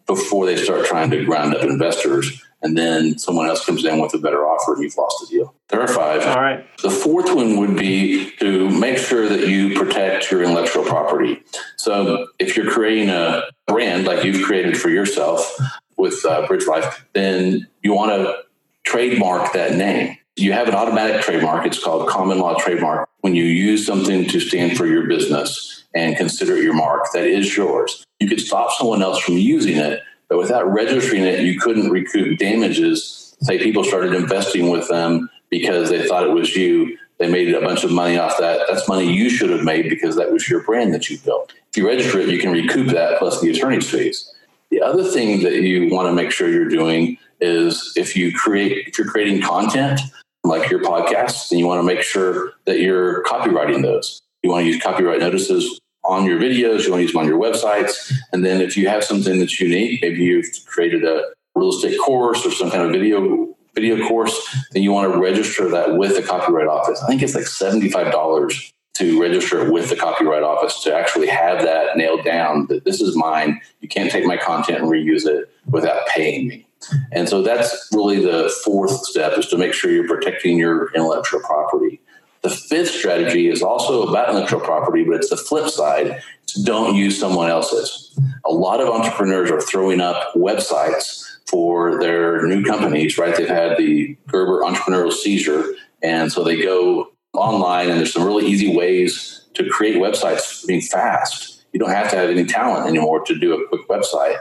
before 0.06 0.46
they 0.46 0.56
start 0.56 0.86
trying 0.86 1.12
to 1.12 1.24
ground 1.26 1.56
up 1.56 1.64
investors. 1.64 2.44
And 2.62 2.78
then 2.78 3.18
someone 3.18 3.48
else 3.48 3.66
comes 3.66 3.86
in 3.86 4.00
with 4.00 4.14
a 4.14 4.18
better 4.18 4.46
offer 4.46 4.74
and 4.74 4.84
you've 4.84 4.98
lost 4.98 5.18
the 5.22 5.28
deal. 5.28 5.56
There 5.70 5.82
are 5.82 5.88
five. 5.88 6.26
All 6.26 6.42
right. 6.42 6.66
The 6.82 6.90
fourth 6.90 7.34
one 7.34 7.58
would 7.58 7.78
be 7.78 8.32
to 8.40 8.70
make 8.70 8.98
sure 8.98 9.30
that 9.30 9.48
you 9.48 9.80
protect 9.80 10.30
your 10.30 10.44
intellectual 10.44 10.84
property. 10.84 11.42
So 11.78 12.28
if 12.38 12.58
you're 12.58 12.70
creating 12.70 13.10
a 13.10 13.44
brand 13.68 14.06
like 14.06 14.26
you've 14.26 14.44
created 14.44 14.78
for 14.78 14.90
yourself 14.90 15.58
with 15.96 16.26
uh, 16.26 16.48
Bridge 16.48 16.68
Life, 16.68 17.06
then 17.14 17.68
you 17.82 17.94
want 17.94 18.12
to 18.12 18.44
trademark 18.84 19.54
that 19.54 19.76
name 19.76 20.18
you 20.36 20.54
have 20.54 20.68
an 20.68 20.76
automatic 20.76 21.22
trademark. 21.22 21.66
It's 21.66 21.84
called 21.84 22.08
common 22.08 22.40
law 22.40 22.56
trademark. 22.56 23.10
When 23.22 23.36
you 23.36 23.44
use 23.44 23.86
something 23.86 24.26
to 24.26 24.40
stand 24.40 24.78
for 24.78 24.86
your 24.86 25.08
business 25.08 25.84
and 25.94 26.16
consider 26.16 26.56
it 26.56 26.64
your 26.64 26.74
mark, 26.74 27.12
that 27.14 27.26
is 27.26 27.56
yours. 27.56 28.06
You 28.20 28.30
could 28.30 28.40
stop 28.40 28.72
someone 28.72 29.02
else 29.02 29.20
from 29.20 29.36
using 29.36 29.78
it, 29.78 30.02
but 30.30 30.38
without 30.38 30.72
registering 30.72 31.24
it, 31.24 31.42
you 31.42 31.60
couldn't 31.60 31.90
recoup 31.90 32.38
damages. 32.38 33.36
Say 33.42 33.58
people 33.58 33.84
started 33.84 34.14
investing 34.14 34.70
with 34.70 34.88
them 34.88 35.30
because 35.50 35.90
they 35.90 36.08
thought 36.08 36.28
it 36.28 36.34
was 36.34 36.56
you. 36.56 36.98
They 37.18 37.30
made 37.30 37.54
a 37.54 37.60
bunch 37.60 37.84
of 37.84 37.92
money 37.92 38.18
off 38.18 38.38
that. 38.40 38.66
That's 38.70 38.88
money 38.88 39.12
you 39.12 39.30
should 39.30 39.50
have 39.50 39.64
made 39.64 39.90
because 39.90 40.16
that 40.16 40.32
was 40.32 40.48
your 40.48 40.64
brand 40.64 40.94
that 40.94 41.10
you 41.10 41.18
built. 41.18 41.54
If 41.70 41.78
you 41.78 41.88
register 41.88 42.20
it, 42.20 42.30
you 42.30 42.40
can 42.40 42.52
recoup 42.52 42.88
that 42.88 43.20
plus 43.20 43.42
the 43.42 43.50
attorney's 43.50 43.90
fees. 43.90 44.34
The 44.70 44.82
other 44.82 45.04
thing 45.04 45.44
that 45.44 45.56
you 45.56 45.94
want 45.94 46.08
to 46.08 46.14
make 46.14 46.32
sure 46.32 46.50
you're 46.50 46.70
doing 46.70 47.18
is 47.42 47.94
if 47.96 48.16
you 48.16 48.34
create 48.34 48.88
if 48.88 48.98
you're 48.98 49.08
creating 49.08 49.42
content 49.42 50.00
like 50.44 50.70
your 50.70 50.82
podcast, 50.82 51.50
then 51.50 51.60
you 51.60 51.68
want 51.68 51.80
to 51.80 51.84
make 51.84 52.02
sure 52.02 52.54
that 52.66 52.80
you're 52.80 53.24
copyrighting 53.24 53.82
those. 53.82 54.22
You 54.44 54.52
want 54.52 54.64
to 54.64 54.72
use 54.72 54.82
copyright 54.82 55.20
notices 55.20 55.80
on 56.06 56.26
your 56.26 56.40
videos, 56.40 56.86
you 56.86 56.92
want 56.92 57.00
to 57.00 57.02
use 57.02 57.12
them 57.12 57.22
on 57.22 57.28
your 57.28 57.40
websites. 57.40 58.14
And 58.32 58.46
then 58.46 58.62
if 58.62 58.78
you 58.78 58.88
have 58.88 59.04
something 59.04 59.40
that's 59.40 59.60
unique, 59.60 60.02
maybe 60.02 60.24
you've 60.24 60.48
created 60.66 61.04
a 61.04 61.26
real 61.56 61.70
estate 61.70 62.00
course 62.00 62.46
or 62.46 62.52
some 62.52 62.72
kind 62.72 62.84
of 62.84 62.92
video 62.92 63.50
video 63.76 64.08
course, 64.08 64.56
then 64.72 64.82
you 64.84 64.92
want 64.92 65.12
to 65.14 65.20
register 65.20 65.70
that 65.70 65.96
with 65.96 66.16
the 66.16 66.24
copyright 66.24 66.68
office. 66.68 67.02
I 67.04 67.08
think 67.08 67.22
it's 67.22 67.36
like 67.36 67.46
$75 67.46 68.72
to 68.96 69.22
register 69.22 69.66
it 69.66 69.72
with 69.72 69.90
the 69.90 69.96
copyright 69.96 70.44
office 70.44 70.84
to 70.84 70.94
actually 70.94 71.28
have 71.28 71.62
that 71.62 71.96
nailed 71.96 72.26
down 72.26 72.66
that 72.68 72.84
this 72.84 73.00
is 73.00 73.16
mine. 73.16 73.62
You 73.80 73.88
can't 73.88 74.12
take 74.12 74.26
my 74.26 74.36
content 74.36 74.80
and 74.80 74.90
reuse 74.90 75.26
it 75.26 75.50
without 75.68 76.08
paying 76.08 76.48
me. 76.48 76.66
And 77.12 77.28
so 77.28 77.42
that's 77.42 77.90
really 77.94 78.22
the 78.22 78.54
fourth 78.64 79.06
step 79.06 79.38
is 79.38 79.48
to 79.48 79.58
make 79.58 79.74
sure 79.74 79.92
you're 79.92 80.08
protecting 80.08 80.58
your 80.58 80.92
intellectual 80.94 81.42
property. 81.42 82.02
The 82.42 82.50
fifth 82.50 82.92
strategy 82.92 83.50
is 83.50 83.62
also 83.62 84.08
about 84.08 84.30
intellectual 84.30 84.62
property, 84.62 85.04
but 85.04 85.16
it's 85.16 85.30
the 85.30 85.38
flip 85.38 85.70
side. 85.70 86.22
It's 86.44 86.54
don't 86.64 86.96
use 86.96 87.20
someone 87.20 87.50
else's. 87.50 88.18
A 88.46 88.52
lot 88.52 88.80
of 88.80 88.88
entrepreneurs 88.88 89.52
are 89.52 89.60
throwing 89.62 90.00
up 90.00 90.34
websites 90.36 91.26
for 91.48 92.00
their 92.00 92.46
new 92.48 92.64
companies, 92.64 93.18
right? 93.18 93.36
They've 93.36 93.48
had 93.48 93.78
the 93.78 94.16
Gerber 94.28 94.62
entrepreneurial 94.62 95.12
seizure. 95.12 95.66
And 96.02 96.32
so 96.32 96.44
they 96.44 96.62
go 96.62 97.12
online, 97.34 97.90
and 97.90 98.00
there's 98.00 98.14
some 98.14 98.24
really 98.24 98.48
easy 98.48 98.74
ways 98.74 99.48
to 99.56 99.68
create 99.70 99.98
websites 99.98 100.66
being 100.66 100.82
fast. 100.82 101.66
You 101.74 101.80
don't 101.80 101.90
have 101.90 102.10
to 102.12 102.16
have 102.16 102.30
any 102.30 102.46
talent 102.46 102.88
anymore 102.88 103.24
to 103.26 103.38
do 103.38 103.54
a 103.54 103.68
quick 103.68 103.88
website. 103.90 104.38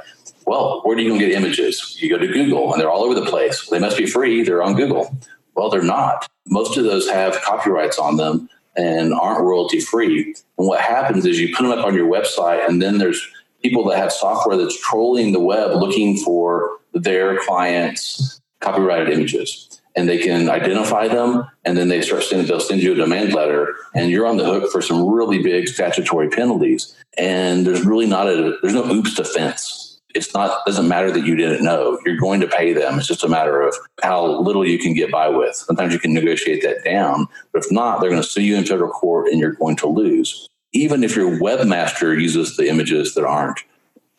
Well, 0.49 0.81
where 0.83 0.97
do 0.97 1.03
you 1.03 1.11
go 1.11 1.19
get 1.19 1.33
images? 1.33 2.01
You 2.01 2.09
go 2.09 2.17
to 2.17 2.27
Google 2.27 2.73
and 2.73 2.81
they're 2.81 2.89
all 2.89 3.05
over 3.05 3.13
the 3.13 3.27
place. 3.27 3.69
They 3.69 3.79
must 3.79 3.99
be 3.99 4.07
free. 4.07 4.43
They're 4.43 4.63
on 4.63 4.77
Google. 4.77 5.15
Well, 5.55 5.69
they're 5.69 5.83
not. 5.83 6.27
Most 6.47 6.79
of 6.79 6.85
those 6.85 7.07
have 7.11 7.39
copyrights 7.43 7.99
on 7.99 8.17
them 8.17 8.49
and 8.75 9.13
aren't 9.13 9.43
royalty 9.43 9.79
free. 9.79 10.35
And 10.57 10.67
what 10.67 10.81
happens 10.81 11.27
is 11.27 11.39
you 11.39 11.55
put 11.55 11.65
them 11.65 11.79
up 11.79 11.85
on 11.85 11.95
your 11.95 12.11
website 12.11 12.67
and 12.67 12.81
then 12.81 12.97
there's 12.97 13.21
people 13.63 13.87
that 13.89 13.99
have 13.99 14.11
software 14.11 14.57
that's 14.57 14.81
trolling 14.81 15.33
the 15.33 15.41
web 15.41 15.73
looking 15.73 16.17
for 16.17 16.79
their 16.95 17.39
clients' 17.41 18.41
copyrighted 18.61 19.11
images. 19.11 19.83
And 19.97 20.09
they 20.09 20.19
can 20.19 20.49
identify 20.49 21.09
them, 21.09 21.45
and 21.65 21.77
then 21.77 21.89
they 21.89 22.03
start 22.03 22.23
sending. 22.23 22.47
They'll 22.47 22.61
send 22.61 22.81
you 22.81 22.93
a 22.93 22.95
demand 22.95 23.33
letter, 23.33 23.75
and 23.97 24.13
you're 24.13 24.29
on 24.29 24.37
the 24.37 24.45
hook 24.45 24.71
for 24.71 24.81
some 24.81 25.09
really 25.09 25.43
big 25.43 25.67
statutory 25.67 26.29
penalties. 26.29 26.95
And 27.17 27.67
there's 27.67 27.85
really 27.85 28.07
not 28.07 28.29
a 28.29 28.57
there's 28.63 28.75
no 28.75 28.89
oops 28.89 29.17
defense 29.17 29.88
it's 30.19 30.35
not 30.35 30.67
doesn't 30.67 30.89
matter 30.89 31.11
that 31.11 31.25
you 31.25 31.35
didn't 31.35 31.65
know. 31.65 31.99
You're 32.05 32.17
going 32.17 32.41
to 32.41 32.49
pay 32.49 32.73
them. 32.73 32.99
It's 32.99 33.09
just 33.09 33.25
a 33.25 33.29
matter 33.29 33.63
of 33.63 33.75
how 34.03 34.27
little 34.27 34.67
you 34.67 34.79
can 34.79 34.93
get 34.93 35.11
by 35.11 35.29
with. 35.29 35.55
Sometimes 35.57 35.93
you 35.93 35.99
can 35.99 36.13
negotiate 36.13 36.63
that 36.63 36.85
down 36.85 37.27
but 37.53 37.65
if 37.65 37.73
not 37.73 38.01
they're 38.01 38.11
going 38.11 38.23
to 38.23 38.29
sue 38.29 38.43
you 38.43 38.57
in 38.57 38.65
federal 38.65 38.91
court 38.91 39.29
and 39.29 39.39
you're 39.39 39.53
going 39.53 39.77
to 39.77 39.89
lose. 39.89 40.49
Even 40.73 41.03
if 41.03 41.17
your 41.17 41.31
webmaster 41.39 42.21
uses 42.21 42.57
the 42.57 42.69
images 42.69 43.15
that 43.15 43.25
aren't 43.25 43.61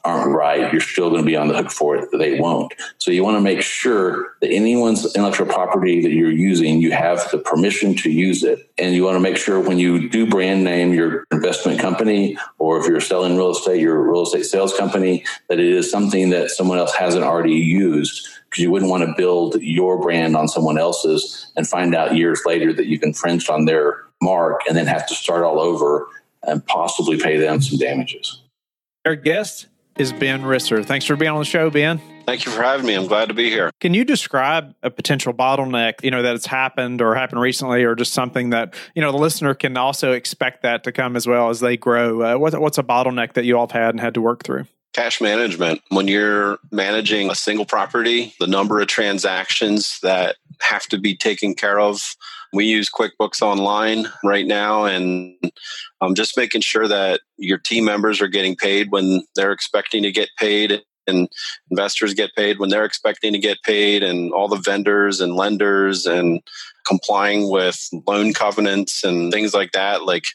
aren't 0.06 0.34
right, 0.34 0.72
you're 0.72 0.82
still 0.82 1.10
going 1.10 1.22
to 1.22 1.25
be 1.25 1.36
on 1.36 1.50
the 1.50 1.56
hook 1.56 1.72
for 1.72 1.96
it. 1.98 2.10
They 2.18 2.39
won't. 2.39 2.74
So 3.00 3.12
you 3.12 3.24
want 3.24 3.36
to 3.38 3.41
make 3.41 3.62
sure 3.62 4.36
that 4.41 4.50
anyone's 4.50 5.06
intellectual 5.13 5.46
property 5.46 6.01
that 6.01 6.12
you're 6.12 6.32
using, 6.32 6.82
you 6.82 6.91
have 6.91 7.29
the 7.32 7.38
permission 7.38 7.96
to 7.96 8.10
use 8.10 8.44
it. 8.44 8.72
And 8.77 8.96
you 8.96 9.03
want 9.03 9.15
to 9.15 9.20
make 9.20 9.36
sure 9.36 9.60
when 9.60 9.77
you 9.77 10.10
do 10.10 10.25
brand 10.25 10.63
name 10.63 10.94
your 10.94 11.25
investment 11.32 11.79
company, 11.79 12.38
or 12.60 12.79
if 12.79 12.88
you're 12.88 13.01
selling 13.01 13.36
real 13.36 13.51
estate, 13.51 13.82
your 13.82 14.01
real 14.01 14.24
estate 14.24 14.46
sales 14.46 14.75
company, 14.77 15.25
that 15.50 15.60
it 15.60 15.68
is 15.68 15.91
something 15.91 16.29
that 16.29 16.50
someone 16.50 16.77
else 16.77 16.96
hasn't 16.96 17.25
already 17.25 17.56
used. 17.56 18.27
Because 18.50 18.63
you 18.63 18.72
wouldn't 18.72 18.89
want 18.89 19.03
to 19.03 19.13
build 19.15 19.62
your 19.62 20.01
brand 20.01 20.36
on 20.36 20.48
someone 20.48 20.79
else's 20.79 21.51
and 21.56 21.68
find 21.68 21.94
out 21.94 22.15
years 22.15 22.41
later 22.46 22.74
that 22.74 22.88
you've 22.88 23.03
infringed 23.03 23.50
on 23.50 23.65
their 23.65 24.06
mark 24.24 24.62
and 24.68 24.75
then 24.75 24.88
have 24.88 25.08
to 25.08 25.13
start 25.13 25.44
all 25.44 25.60
over 25.60 26.08
and 26.44 26.65
possibly 26.65 27.20
pay 27.20 27.38
them 27.38 27.62
some 27.62 27.77
damages. 27.77 28.41
Our 29.06 29.15
guest 29.15 29.68
is 30.00 30.13
Ben 30.13 30.41
Risser. 30.44 30.84
Thanks 30.84 31.06
for 31.06 31.18
being 31.18 31.32
on 31.32 31.39
the 31.39 31.46
show, 31.46 31.70
Ben. 31.70 32.01
Thank 32.25 32.46
you 32.46 32.51
for 32.51 32.63
having 32.63 32.86
me. 32.86 32.94
I'm 32.94 33.08
glad 33.08 33.27
to 33.27 33.34
be 33.34 33.50
here. 33.50 33.70
Can 33.82 33.94
you 33.94 34.06
describe 34.06 34.74
a 34.82 34.89
potential 34.89 35.34
bottleneck, 35.34 36.03
you 36.03 36.10
know, 36.10 36.22
that 36.22 36.32
has 36.32 36.46
happened 36.46 37.01
or 37.01 37.15
happened 37.15 37.41
recently 37.41 37.84
or 37.84 37.96
just 37.96 38.13
something 38.13 38.51
that, 38.51 38.75
you 38.96 39.01
know, 39.01 39.12
the 39.12 39.18
listener 39.18 39.53
can 39.53 39.75
also 39.75 40.13
expect 40.13 40.63
that 40.63 40.86
to 40.86 40.94
come 40.94 41.18
as 41.18 41.27
well 41.27 41.50
as 41.50 41.60
they 41.60 41.75
grow? 41.75 42.22
Uh, 42.22 42.38
what, 42.38 42.60
what's 42.62 42.77
a 42.77 42.84
bottleneck 42.84 43.34
that 43.34 43.44
you 43.44 43.58
all 43.58 43.68
have 43.68 43.72
had 43.72 43.89
and 43.89 44.00
had 44.00 44.13
to 44.13 44.22
work 44.22 44.44
through? 44.44 44.65
Cash 44.94 45.20
management. 45.20 45.82
When 45.89 46.08
you're 46.08 46.60
managing 46.72 47.29
a 47.29 47.36
single 47.36 47.65
property, 47.65 48.34
the 48.39 48.48
number 48.48 48.79
of 48.79 48.88
transactions 48.88 50.00
that 50.01 50.38
have 50.62 50.86
to 50.88 50.98
be 50.98 51.15
taken 51.15 51.56
care 51.56 51.79
of. 51.79 52.01
We 52.53 52.65
use 52.65 52.89
QuickBooks 52.89 53.41
Online 53.41 54.06
right 54.24 54.48
now, 54.48 54.86
and 54.86 55.36
I'm 56.01 56.15
just 56.15 56.36
making 56.36 56.62
sure 56.62 56.88
that 56.88 57.22
your 57.38 57.60
team 57.60 57.86
members 57.86 58.22
are 58.22 58.27
getting 58.27 58.56
paid 58.56 58.91
when 58.91 59.24
they're 59.36 59.51
expecting 59.51 60.03
to 60.03 60.12
get 60.12 60.29
paid 60.38 60.82
and 61.10 61.27
investors 61.72 62.13
get 62.13 62.34
paid 62.36 62.60
when 62.60 62.70
they're 62.70 62.86
expecting 62.86 63.34
to 63.34 63.39
get 63.39 63.58
paid 63.63 64.03
and 64.03 64.32
all 64.32 64.48
the 64.48 64.62
vendors 64.63 65.20
and 65.20 65.36
lenders 65.36 66.06
and 66.06 66.41
complying 66.88 67.50
with 67.50 67.89
loan 68.08 68.34
covenants 68.34 69.03
and 69.03 69.32
things 69.32 69.53
like 69.53 69.72
that. 69.74 70.03
Like 70.03 70.25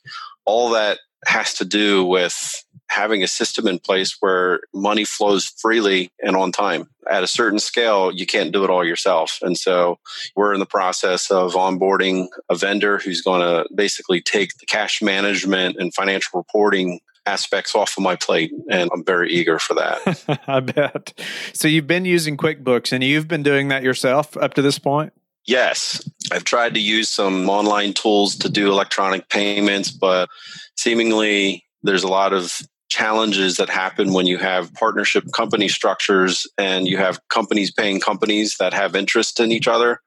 all 0.44 0.71
that 0.71 0.99
has 1.26 1.54
to 1.54 1.64
do 1.64 2.04
with 2.04 2.64
having 2.88 3.22
a 3.22 3.28
system 3.28 3.66
in 3.66 3.78
place 3.78 4.16
where 4.20 4.60
money 4.72 5.04
flows 5.04 5.46
freely 5.46 6.10
and 6.22 6.36
on 6.36 6.52
time. 6.52 6.88
At 7.10 7.24
a 7.24 7.26
certain 7.26 7.58
scale, 7.58 8.12
you 8.12 8.24
can't 8.24 8.52
do 8.52 8.64
it 8.64 8.70
all 8.70 8.84
yourself. 8.84 9.38
And 9.42 9.58
so 9.58 9.98
we're 10.36 10.54
in 10.54 10.60
the 10.60 10.66
process 10.66 11.30
of 11.30 11.54
onboarding 11.54 12.28
a 12.48 12.54
vendor 12.54 12.98
who's 12.98 13.20
going 13.20 13.40
to 13.40 13.68
basically 13.74 14.20
take 14.20 14.56
the 14.58 14.66
cash 14.66 15.02
management 15.02 15.76
and 15.78 15.92
financial 15.92 16.38
reporting 16.38 17.00
aspects 17.26 17.74
off 17.74 17.96
of 17.96 18.02
my 18.02 18.16
plate 18.16 18.52
and 18.70 18.90
I'm 18.92 19.04
very 19.04 19.32
eager 19.32 19.58
for 19.58 19.74
that. 19.74 20.40
I 20.46 20.60
bet. 20.60 21.18
So 21.52 21.68
you've 21.68 21.86
been 21.86 22.04
using 22.04 22.36
QuickBooks 22.36 22.92
and 22.92 23.02
you've 23.02 23.28
been 23.28 23.42
doing 23.42 23.68
that 23.68 23.82
yourself 23.82 24.36
up 24.36 24.54
to 24.54 24.62
this 24.62 24.78
point? 24.78 25.12
Yes. 25.46 26.08
I've 26.32 26.44
tried 26.44 26.74
to 26.74 26.80
use 26.80 27.08
some 27.08 27.48
online 27.48 27.92
tools 27.92 28.36
to 28.36 28.48
do 28.48 28.70
electronic 28.70 29.28
payments, 29.28 29.90
but 29.90 30.28
seemingly 30.76 31.64
there's 31.82 32.02
a 32.02 32.08
lot 32.08 32.32
of 32.32 32.50
challenges 32.88 33.56
that 33.56 33.68
happen 33.68 34.12
when 34.12 34.26
you 34.26 34.38
have 34.38 34.72
partnership 34.74 35.24
company 35.32 35.68
structures 35.68 36.46
and 36.56 36.86
you 36.86 36.96
have 36.96 37.18
companies 37.28 37.72
paying 37.72 38.00
companies 38.00 38.56
that 38.58 38.72
have 38.72 38.94
interest 38.94 39.40
in 39.40 39.50
each 39.50 39.66
other. 39.66 40.00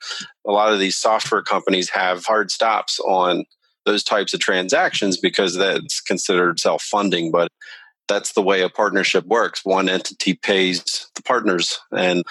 A 0.48 0.52
lot 0.52 0.72
of 0.72 0.80
these 0.80 0.96
software 0.96 1.42
companies 1.42 1.90
have 1.90 2.24
hard 2.26 2.50
stops 2.50 3.00
on 3.02 3.44
those 3.86 4.04
types 4.04 4.34
of 4.34 4.40
transactions 4.40 5.18
because 5.18 5.56
that's 5.56 6.02
considered 6.02 6.60
self 6.60 6.82
funding. 6.82 7.32
But 7.32 7.50
that's 8.08 8.34
the 8.34 8.42
way 8.42 8.62
a 8.62 8.70
partnership 8.70 9.26
works. 9.26 9.66
One 9.66 9.90
entity 9.90 10.34
pays 10.34 11.10
the 11.16 11.24
partners. 11.24 11.80
And 11.92 12.24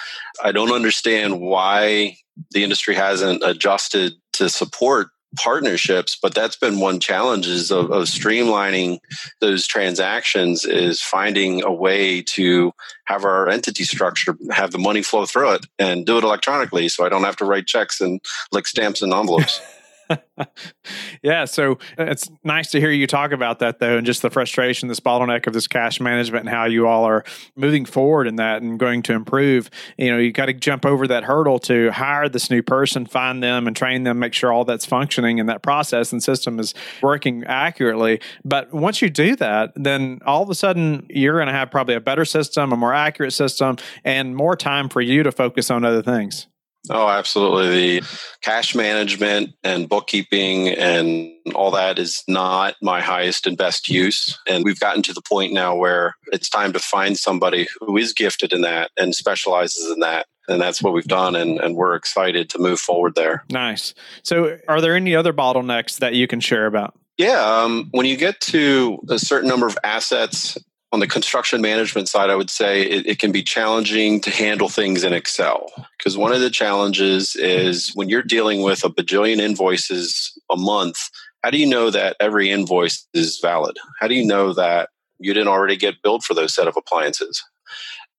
I 0.43 0.51
don't 0.51 0.71
understand 0.71 1.39
why 1.39 2.17
the 2.51 2.63
industry 2.63 2.95
hasn't 2.95 3.43
adjusted 3.43 4.13
to 4.33 4.49
support 4.49 5.09
partnerships 5.35 6.17
but 6.19 6.33
that's 6.33 6.55
been 6.55 6.79
one 6.79 6.99
challenges 6.99 7.69
of, 7.69 7.91
of 7.91 8.05
streamlining 8.05 8.97
those 9.41 9.67
transactions 9.67 10.63
is 10.63 11.01
finding 11.01 11.63
a 11.63 11.71
way 11.71 12.21
to 12.21 12.71
have 13.05 13.25
our 13.25 13.49
entity 13.49 13.83
structure 13.83 14.37
have 14.51 14.71
the 14.71 14.77
money 14.77 15.03
flow 15.03 15.25
through 15.25 15.51
it 15.51 15.65
and 15.77 16.05
do 16.05 16.17
it 16.17 16.23
electronically 16.23 16.87
so 16.87 17.05
i 17.05 17.09
don't 17.09 17.25
have 17.25 17.35
to 17.35 17.45
write 17.45 17.67
checks 17.67 17.99
and 17.99 18.21
lick 18.53 18.65
stamps 18.65 19.01
and 19.01 19.13
envelopes 19.13 19.61
yeah, 21.21 21.45
so 21.45 21.73
uh, 21.97 22.05
it's 22.05 22.29
nice 22.43 22.71
to 22.71 22.79
hear 22.79 22.91
you 22.91 23.07
talk 23.07 23.31
about 23.31 23.59
that 23.59 23.79
though, 23.79 23.97
and 23.97 24.05
just 24.05 24.21
the 24.21 24.29
frustration, 24.29 24.87
this 24.87 24.99
bottleneck 24.99 25.47
of 25.47 25.53
this 25.53 25.67
cash 25.67 25.99
management, 25.99 26.41
and 26.41 26.49
how 26.49 26.65
you 26.65 26.87
all 26.87 27.05
are 27.05 27.23
moving 27.55 27.85
forward 27.85 28.27
in 28.27 28.35
that 28.37 28.61
and 28.61 28.79
going 28.79 29.01
to 29.03 29.13
improve. 29.13 29.69
You 29.97 30.11
know, 30.11 30.17
you 30.17 30.31
got 30.31 30.45
to 30.45 30.53
jump 30.53 30.85
over 30.85 31.07
that 31.07 31.23
hurdle 31.23 31.59
to 31.59 31.91
hire 31.91 32.29
this 32.29 32.49
new 32.49 32.61
person, 32.61 33.05
find 33.05 33.43
them, 33.43 33.67
and 33.67 33.75
train 33.75 34.03
them, 34.03 34.19
make 34.19 34.33
sure 34.33 34.51
all 34.51 34.65
that's 34.65 34.85
functioning 34.85 35.39
and 35.39 35.49
that 35.49 35.61
process 35.61 36.11
and 36.11 36.23
system 36.23 36.59
is 36.59 36.73
working 37.01 37.43
accurately. 37.45 38.21
But 38.43 38.73
once 38.73 39.01
you 39.01 39.09
do 39.09 39.35
that, 39.37 39.73
then 39.75 40.19
all 40.25 40.43
of 40.43 40.49
a 40.49 40.55
sudden 40.55 41.05
you're 41.09 41.35
going 41.35 41.47
to 41.47 41.53
have 41.53 41.71
probably 41.71 41.95
a 41.95 42.01
better 42.01 42.25
system, 42.25 42.71
a 42.71 42.77
more 42.77 42.93
accurate 42.93 43.33
system, 43.33 43.77
and 44.03 44.35
more 44.35 44.55
time 44.55 44.89
for 44.89 45.01
you 45.01 45.23
to 45.23 45.31
focus 45.31 45.69
on 45.69 45.83
other 45.83 46.01
things. 46.01 46.47
Oh, 46.89 47.07
absolutely. 47.07 47.99
The 47.99 48.07
cash 48.41 48.75
management 48.75 49.51
and 49.63 49.89
bookkeeping 49.89 50.69
and 50.69 51.31
all 51.55 51.71
that 51.71 51.99
is 51.99 52.23
not 52.27 52.75
my 52.81 53.01
highest 53.01 53.47
and 53.47 53.57
best 53.57 53.89
use. 53.89 54.37
And 54.47 54.63
we've 54.63 54.79
gotten 54.79 55.01
to 55.03 55.13
the 55.13 55.21
point 55.21 55.53
now 55.53 55.75
where 55.75 56.15
it's 56.27 56.49
time 56.49 56.73
to 56.73 56.79
find 56.79 57.17
somebody 57.17 57.67
who 57.79 57.97
is 57.97 58.13
gifted 58.13 58.53
in 58.53 58.61
that 58.61 58.91
and 58.97 59.15
specializes 59.15 59.91
in 59.91 59.99
that. 59.99 60.27
And 60.49 60.61
that's 60.61 60.81
what 60.81 60.93
we've 60.93 61.03
done. 61.03 61.35
And, 61.35 61.59
and 61.59 61.75
we're 61.75 61.95
excited 61.95 62.49
to 62.51 62.59
move 62.59 62.79
forward 62.79 63.15
there. 63.15 63.43
Nice. 63.49 63.93
So, 64.23 64.57
are 64.69 64.79
there 64.79 64.95
any 64.95 65.13
other 65.13 65.33
bottlenecks 65.33 65.97
that 65.97 66.13
you 66.13 66.25
can 66.25 66.39
share 66.39 66.67
about? 66.67 66.97
Yeah. 67.17 67.43
Um, 67.43 67.89
when 67.91 68.05
you 68.05 68.15
get 68.15 68.39
to 68.41 68.99
a 69.09 69.19
certain 69.19 69.49
number 69.49 69.67
of 69.67 69.77
assets 69.83 70.57
on 70.91 70.99
the 70.99 71.07
construction 71.07 71.61
management 71.61 72.07
side, 72.07 72.29
I 72.29 72.35
would 72.35 72.49
say 72.49 72.81
it, 72.81 73.05
it, 73.05 73.19
can 73.19 73.31
be 73.31 73.43
challenging 73.43 74.21
to 74.21 74.29
handle 74.29 74.69
things 74.69 75.03
in 75.03 75.13
Excel. 75.13 75.71
Because 75.97 76.17
one 76.17 76.31
of 76.31 76.39
the 76.39 76.49
challenges 76.49 77.35
is 77.35 77.91
when 77.93 78.07
you're 78.07 78.23
dealing 78.23 78.61
with 78.61 78.85
a 78.85 78.89
bajillion 78.89 79.39
invoices 79.39 80.31
a 80.49 80.55
month, 80.55 80.97
how 81.43 81.51
do 81.51 81.57
you 81.57 81.67
know 81.67 81.89
that 81.89 82.15
every 82.19 82.49
invoice 82.49 83.05
is 83.13 83.39
valid? 83.41 83.77
How 83.99 84.07
do 84.07 84.15
you 84.15 84.25
know 84.25 84.53
that 84.53 84.89
you 85.19 85.33
didn't 85.33 85.49
already 85.49 85.75
get 85.75 86.01
billed 86.01 86.23
for 86.23 86.33
those 86.33 86.53
set 86.53 86.67
of 86.67 86.77
appliances? 86.77 87.43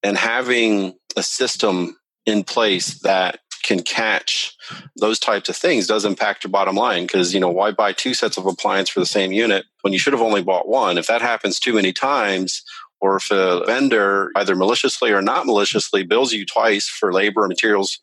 And 0.02 0.16
having 0.16 0.94
a 1.16 1.22
system 1.22 1.96
in 2.26 2.44
place 2.44 3.00
that 3.00 3.40
can 3.62 3.82
catch 3.82 4.56
those 4.96 5.18
types 5.18 5.48
of 5.48 5.56
things 5.56 5.86
does 5.86 6.04
impact 6.04 6.44
your 6.44 6.50
bottom 6.50 6.76
line 6.76 7.04
because 7.04 7.34
you 7.34 7.40
know 7.40 7.50
why 7.50 7.70
buy 7.70 7.92
two 7.92 8.14
sets 8.14 8.36
of 8.36 8.46
appliance 8.46 8.88
for 8.88 9.00
the 9.00 9.06
same 9.06 9.32
unit 9.32 9.64
when 9.82 9.92
you 9.92 9.98
should 9.98 10.12
have 10.12 10.22
only 10.22 10.42
bought 10.42 10.68
one? 10.68 10.98
If 10.98 11.06
that 11.06 11.22
happens 11.22 11.58
too 11.58 11.74
many 11.74 11.92
times 11.92 12.62
or 13.00 13.16
if 13.16 13.30
a 13.30 13.64
vendor 13.64 14.30
either 14.36 14.56
maliciously 14.56 15.12
or 15.12 15.22
not 15.22 15.46
maliciously 15.46 16.02
bills 16.02 16.32
you 16.32 16.44
twice 16.44 16.88
for 16.88 17.12
labor 17.12 17.42
and 17.42 17.48
materials 17.48 17.98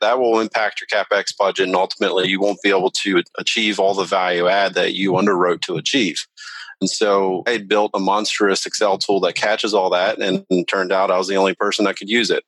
that 0.00 0.18
will 0.18 0.40
impact 0.40 0.80
your 0.80 0.88
capex 0.88 1.36
budget 1.36 1.66
and 1.66 1.76
ultimately 1.76 2.28
you 2.28 2.40
won't 2.40 2.62
be 2.62 2.70
able 2.70 2.90
to 2.90 3.22
achieve 3.38 3.78
all 3.78 3.94
the 3.94 4.04
value 4.04 4.48
add 4.48 4.74
that 4.74 4.94
you 4.94 5.12
underwrote 5.12 5.60
to 5.60 5.76
achieve. 5.76 6.26
And 6.80 6.88
so 6.88 7.42
I 7.46 7.58
built 7.58 7.90
a 7.94 7.98
monstrous 7.98 8.64
Excel 8.64 8.98
tool 8.98 9.20
that 9.20 9.34
catches 9.34 9.74
all 9.74 9.90
that, 9.90 10.20
and, 10.20 10.46
and 10.48 10.68
turned 10.68 10.92
out 10.92 11.10
I 11.10 11.18
was 11.18 11.26
the 11.26 11.36
only 11.36 11.54
person 11.54 11.84
that 11.84 11.96
could 11.96 12.08
use 12.08 12.30
it 12.30 12.44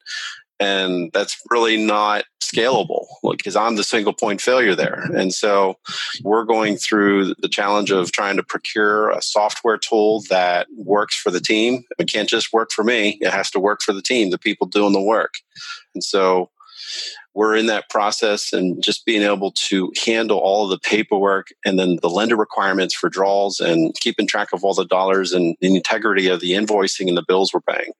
and 0.60 1.10
that's 1.12 1.40
really 1.50 1.82
not 1.82 2.24
scalable 2.40 3.06
because 3.30 3.56
I'm 3.56 3.76
the 3.76 3.84
single 3.84 4.12
point 4.12 4.40
failure 4.40 4.74
there. 4.74 5.04
And 5.14 5.32
so 5.32 5.78
we're 6.22 6.44
going 6.44 6.76
through 6.76 7.34
the 7.38 7.48
challenge 7.48 7.90
of 7.90 8.12
trying 8.12 8.36
to 8.36 8.42
procure 8.42 9.10
a 9.10 9.22
software 9.22 9.78
tool 9.78 10.22
that 10.28 10.66
works 10.76 11.16
for 11.16 11.30
the 11.30 11.40
team. 11.40 11.84
It 11.98 12.12
can't 12.12 12.28
just 12.28 12.52
work 12.52 12.70
for 12.72 12.84
me, 12.84 13.18
it 13.20 13.30
has 13.30 13.50
to 13.52 13.60
work 13.60 13.80
for 13.82 13.92
the 13.92 14.02
team, 14.02 14.30
the 14.30 14.38
people 14.38 14.66
doing 14.66 14.92
the 14.92 15.00
work. 15.00 15.34
And 15.94 16.04
so 16.04 16.50
we're 17.34 17.56
in 17.56 17.66
that 17.66 17.88
process 17.88 18.52
and 18.52 18.82
just 18.82 19.06
being 19.06 19.22
able 19.22 19.52
to 19.52 19.92
handle 20.04 20.38
all 20.38 20.64
of 20.64 20.70
the 20.70 20.78
paperwork 20.78 21.48
and 21.64 21.78
then 21.78 21.98
the 22.02 22.10
lender 22.10 22.36
requirements 22.36 22.94
for 22.94 23.08
draws 23.08 23.60
and 23.60 23.94
keeping 24.00 24.26
track 24.26 24.48
of 24.52 24.64
all 24.64 24.74
the 24.74 24.84
dollars 24.84 25.32
and 25.32 25.56
the 25.60 25.74
integrity 25.74 26.26
of 26.26 26.40
the 26.40 26.52
invoicing 26.52 27.08
and 27.08 27.16
the 27.16 27.24
bills 27.26 27.52
we're 27.54 27.60
paying. 27.60 27.92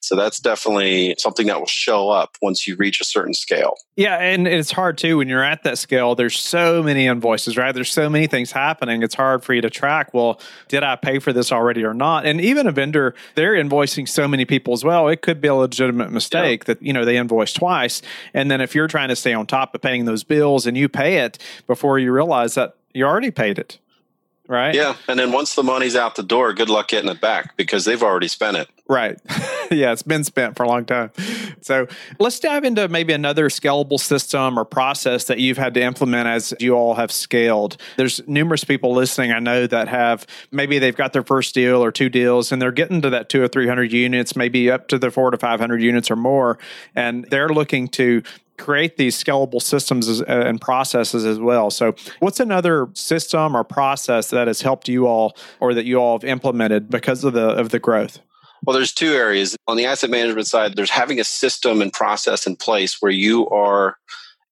So 0.00 0.16
that's 0.16 0.40
definitely 0.40 1.14
something 1.18 1.46
that 1.46 1.60
will 1.60 1.66
show 1.66 2.08
up 2.08 2.36
once 2.40 2.66
you 2.66 2.74
reach 2.76 3.00
a 3.00 3.04
certain 3.04 3.34
scale. 3.34 3.74
Yeah, 3.96 4.16
and 4.16 4.48
it's 4.48 4.72
hard 4.72 4.96
too 4.96 5.18
when 5.18 5.28
you're 5.28 5.44
at 5.44 5.62
that 5.64 5.78
scale. 5.78 6.14
There's 6.14 6.38
so 6.38 6.82
many 6.82 7.06
invoices, 7.06 7.56
right? 7.56 7.74
There's 7.74 7.92
so 7.92 8.08
many 8.08 8.26
things 8.26 8.52
happening. 8.52 9.02
It's 9.02 9.14
hard 9.14 9.44
for 9.44 9.52
you 9.52 9.60
to 9.60 9.70
track. 9.70 10.14
Well, 10.14 10.40
did 10.68 10.82
I 10.82 10.96
pay 10.96 11.18
for 11.18 11.32
this 11.32 11.52
already 11.52 11.84
or 11.84 11.92
not? 11.92 12.24
And 12.24 12.40
even 12.40 12.66
a 12.66 12.72
vendor, 12.72 13.14
they're 13.34 13.52
invoicing 13.52 14.08
so 14.08 14.26
many 14.26 14.46
people 14.46 14.72
as 14.72 14.84
well. 14.84 15.08
It 15.08 15.20
could 15.20 15.40
be 15.40 15.48
a 15.48 15.54
legitimate 15.54 16.10
mistake 16.10 16.62
yeah. 16.62 16.74
that 16.74 16.82
you 16.82 16.92
know 16.92 17.04
they 17.04 17.16
invoice 17.16 17.52
twice, 17.52 18.00
and 18.32 18.50
then 18.50 18.60
if 18.60 18.74
you're 18.74 18.88
trying 18.88 19.08
to 19.08 19.16
stay 19.16 19.34
on 19.34 19.46
top 19.46 19.74
of 19.74 19.82
paying 19.82 20.06
those 20.06 20.24
bills 20.24 20.66
and 20.66 20.76
you 20.76 20.88
pay 20.88 21.18
it 21.18 21.38
before 21.66 21.98
you 21.98 22.12
realize 22.12 22.54
that 22.54 22.74
you 22.94 23.04
already 23.04 23.30
paid 23.30 23.58
it 23.58 23.78
right? 24.50 24.74
Yeah. 24.74 24.96
And 25.06 25.18
then 25.18 25.30
once 25.30 25.54
the 25.54 25.62
money's 25.62 25.94
out 25.94 26.16
the 26.16 26.24
door, 26.24 26.52
good 26.52 26.68
luck 26.68 26.88
getting 26.88 27.08
it 27.08 27.20
back 27.20 27.56
because 27.56 27.84
they've 27.84 28.02
already 28.02 28.26
spent 28.26 28.56
it. 28.56 28.68
Right. 28.88 29.16
yeah, 29.70 29.92
it's 29.92 30.02
been 30.02 30.24
spent 30.24 30.56
for 30.56 30.64
a 30.64 30.68
long 30.68 30.84
time. 30.84 31.12
So 31.60 31.86
let's 32.18 32.40
dive 32.40 32.64
into 32.64 32.88
maybe 32.88 33.12
another 33.12 33.48
scalable 33.48 34.00
system 34.00 34.58
or 34.58 34.64
process 34.64 35.24
that 35.26 35.38
you've 35.38 35.56
had 35.56 35.74
to 35.74 35.80
implement 35.80 36.26
as 36.26 36.52
you 36.58 36.72
all 36.72 36.94
have 36.94 37.12
scaled. 37.12 37.76
There's 37.96 38.26
numerous 38.26 38.64
people 38.64 38.92
listening 38.92 39.30
I 39.30 39.38
know 39.38 39.68
that 39.68 39.86
have 39.86 40.26
maybe 40.50 40.80
they've 40.80 40.96
got 40.96 41.12
their 41.12 41.22
first 41.22 41.54
deal 41.54 41.84
or 41.84 41.92
two 41.92 42.08
deals 42.08 42.50
and 42.50 42.60
they're 42.60 42.72
getting 42.72 43.00
to 43.02 43.10
that 43.10 43.28
two 43.28 43.40
or 43.44 43.46
300 43.48 43.92
units, 43.92 44.34
maybe 44.34 44.68
up 44.68 44.88
to 44.88 44.98
the 44.98 45.12
four 45.12 45.30
to 45.30 45.38
500 45.38 45.80
units 45.80 46.10
or 46.10 46.16
more. 46.16 46.58
And 46.96 47.24
they're 47.30 47.50
looking 47.50 47.86
to 47.88 48.24
create 48.60 48.96
these 48.96 49.22
scalable 49.22 49.60
systems 49.60 50.08
as, 50.08 50.22
uh, 50.22 50.24
and 50.26 50.60
processes 50.60 51.24
as 51.24 51.40
well. 51.40 51.70
So, 51.70 51.94
what's 52.20 52.38
another 52.38 52.88
system 52.94 53.56
or 53.56 53.64
process 53.64 54.30
that 54.30 54.46
has 54.46 54.62
helped 54.62 54.88
you 54.88 55.06
all, 55.06 55.36
or 55.58 55.74
that 55.74 55.84
you 55.84 55.96
all 55.96 56.18
have 56.18 56.28
implemented 56.28 56.90
because 56.90 57.24
of 57.24 57.32
the 57.32 57.48
of 57.48 57.70
the 57.70 57.78
growth? 57.78 58.20
Well, 58.64 58.74
there's 58.74 58.92
two 58.92 59.12
areas 59.14 59.56
on 59.66 59.76
the 59.76 59.86
asset 59.86 60.10
management 60.10 60.46
side. 60.46 60.76
There's 60.76 60.90
having 60.90 61.18
a 61.18 61.24
system 61.24 61.80
and 61.80 61.92
process 61.92 62.46
in 62.46 62.56
place 62.56 62.98
where 63.00 63.12
you 63.12 63.48
are 63.48 63.96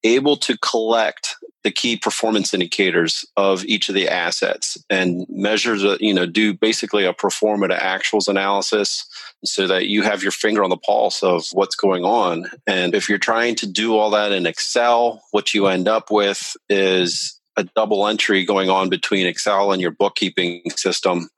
able 0.03 0.37
to 0.37 0.57
collect 0.59 1.37
the 1.65 1.71
key 1.71 1.97
performance 1.97 2.55
indicators 2.55 3.25
of 3.37 3.65
each 3.65 3.89
of 3.89 3.95
the 3.95 4.09
assets 4.09 4.79
and 4.89 5.27
measures, 5.29 5.83
you 6.01 6.15
know, 6.15 6.25
do 6.25 6.55
basically 6.55 7.05
a 7.05 7.13
pro 7.13 7.31
forma 7.31 7.69
to 7.69 7.75
actuals 7.75 8.29
analysis 8.29 9.05
so 9.45 9.67
that 9.67 9.87
you 9.87 10.03
have 10.03 10.23
your 10.23 10.33
finger 10.33 10.65
on 10.65 10.71
the 10.71 10.77
pulse 10.77 11.23
of 11.23 11.47
what's 11.53 11.77
going 11.77 12.05
on. 12.05 12.47
And 12.67 12.95
if 12.95 13.09
you're 13.09 13.19
trying 13.19 13.55
to 13.57 13.67
do 13.67 13.97
all 13.97 14.11
that 14.11 14.33
in 14.33 14.47
Excel, 14.47 15.23
what 15.31 15.55
you 15.55 15.67
end 15.67 15.89
up 15.89 16.11
with 16.11 16.57
is 16.69 17.39
a 17.57 17.65
double 17.77 18.07
entry 18.07 18.45
going 18.45 18.71
on 18.71 18.89
between 18.89 19.27
Excel 19.27 19.73
and 19.73 19.81
your 19.81 19.91
bookkeeping 19.91 20.63
system. 20.77 21.29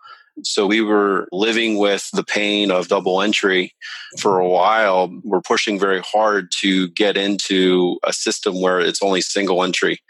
So 0.43 0.67
we 0.67 0.81
were 0.81 1.29
living 1.33 1.77
with 1.77 2.09
the 2.13 2.25
pain 2.25 2.71
of 2.71 2.89
double 2.89 3.21
entry 3.21 3.75
for 4.19 4.39
a 4.39 4.49
while. 4.49 5.13
We're 5.23 5.43
pushing 5.43 5.79
very 5.79 6.01
hard 6.01 6.51
to 6.61 6.89
get 6.91 7.17
into 7.17 7.99
a 8.05 8.13
system 8.13 8.61
where 8.61 8.81
it's 8.81 9.03
only 9.03 9.21
single 9.21 9.63
entry. 9.63 10.01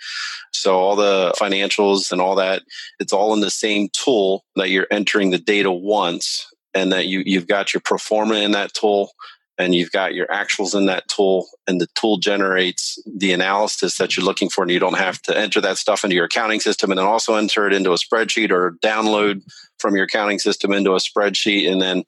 So 0.53 0.79
all 0.79 0.95
the 0.95 1.35
financials 1.41 2.13
and 2.13 2.21
all 2.21 2.37
that, 2.37 2.63
it's 3.01 3.13
all 3.13 3.35
in 3.35 3.41
the 3.41 3.51
same 3.51 3.89
tool 3.93 4.45
that 4.57 4.71
you're 4.71 4.87
entering 4.91 5.31
the 5.31 5.39
data 5.39 5.73
once 5.73 6.47
and 6.75 6.93
that 6.93 7.07
you, 7.07 7.23
you've 7.27 7.47
got 7.47 7.75
your 7.75 7.81
pro 7.85 7.99
forma 7.99 8.37
in 8.37 8.53
that 8.53 8.75
tool 8.75 9.13
and 9.61 9.75
you've 9.75 9.93
got 9.93 10.15
your 10.15 10.27
actuals 10.29 10.75
in 10.75 10.87
that 10.87 11.07
tool 11.09 11.47
and 11.67 11.81
the 11.81 11.87
tool 11.95 12.17
generates 12.17 12.99
the 13.07 13.33
analysis 13.33 13.99
that 13.99 14.17
you're 14.17 14.25
looking 14.25 14.49
for 14.49 14.63
and 14.63 14.71
you 14.71 14.79
don't 14.79 14.97
have 14.97 15.21
to 15.23 15.37
enter 15.37 15.61
that 15.61 15.77
stuff 15.77 16.03
into 16.03 16.17
your 16.17 16.25
accounting 16.25 16.61
system 16.61 16.91
and 16.91 16.99
then 16.99 17.07
also 17.07 17.35
enter 17.35 17.67
it 17.67 17.75
into 17.75 17.93
a 17.93 17.97
spreadsheet 17.97 18.51
or 18.51 18.77
download 18.83 19.43
from 19.79 19.95
your 19.95 20.05
accounting 20.05 20.39
system 20.39 20.73
into 20.73 20.93
a 20.93 20.97
spreadsheet 20.97 21.71
and 21.71 21.81
then 21.81 22.05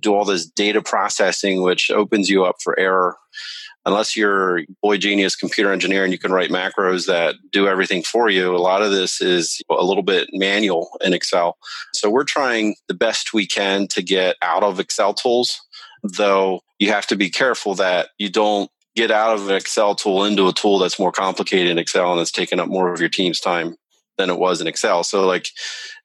do 0.00 0.14
all 0.14 0.24
this 0.24 0.46
data 0.46 0.80
processing 0.80 1.62
which 1.62 1.90
opens 1.90 2.30
you 2.30 2.44
up 2.44 2.56
for 2.62 2.78
error 2.78 3.16
unless 3.86 4.16
you're 4.16 4.62
boy 4.82 4.96
genius 4.96 5.36
computer 5.36 5.72
engineer 5.72 6.04
and 6.04 6.12
you 6.12 6.18
can 6.18 6.32
write 6.32 6.50
macros 6.50 7.06
that 7.06 7.36
do 7.50 7.68
everything 7.68 8.02
for 8.02 8.28
you, 8.28 8.54
a 8.54 8.58
lot 8.58 8.82
of 8.82 8.90
this 8.90 9.20
is 9.20 9.60
a 9.70 9.84
little 9.84 10.02
bit 10.02 10.28
manual 10.32 10.90
in 11.02 11.12
Excel. 11.12 11.56
So 11.92 12.10
we're 12.10 12.24
trying 12.24 12.76
the 12.88 12.94
best 12.94 13.34
we 13.34 13.46
can 13.46 13.86
to 13.88 14.02
get 14.02 14.36
out 14.42 14.62
of 14.62 14.80
Excel 14.80 15.14
tools, 15.14 15.60
though 16.02 16.60
you 16.78 16.88
have 16.88 17.06
to 17.08 17.16
be 17.16 17.30
careful 17.30 17.74
that 17.76 18.08
you 18.18 18.30
don't 18.30 18.70
get 18.96 19.10
out 19.10 19.34
of 19.34 19.48
an 19.48 19.56
Excel 19.56 19.94
tool 19.94 20.24
into 20.24 20.48
a 20.48 20.52
tool 20.52 20.78
that's 20.78 20.98
more 20.98 21.12
complicated 21.12 21.70
in 21.70 21.78
Excel 21.78 22.12
and 22.12 22.20
that's 22.20 22.30
taking 22.30 22.60
up 22.60 22.68
more 22.68 22.92
of 22.92 23.00
your 23.00 23.08
team's 23.08 23.40
time 23.40 23.76
than 24.16 24.30
it 24.30 24.38
was 24.38 24.60
in 24.60 24.66
Excel. 24.66 25.02
So 25.02 25.26
like 25.26 25.48